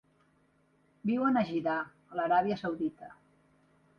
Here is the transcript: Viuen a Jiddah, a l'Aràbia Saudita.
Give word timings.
Viuen 1.09 1.37
a 1.41 1.43
Jiddah, 1.51 1.77
a 2.13 2.19
l'Aràbia 2.19 2.59
Saudita. 2.65 3.13